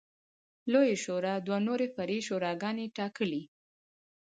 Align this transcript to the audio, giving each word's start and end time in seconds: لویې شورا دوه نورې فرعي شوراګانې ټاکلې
لویې 0.71 0.95
شورا 1.03 1.33
دوه 1.45 1.57
نورې 1.67 1.87
فرعي 1.95 2.19
شوراګانې 2.27 2.85
ټاکلې 2.97 3.43